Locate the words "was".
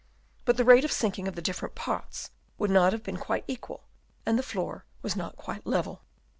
5.03-5.15